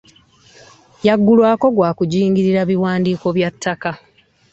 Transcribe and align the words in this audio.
Yaggulwako 1.07 1.67
gwa 1.75 1.89
kujingirira 1.97 2.61
biwandiiko 2.69 3.27
bya 3.37 3.49
ttaka. 3.55 3.91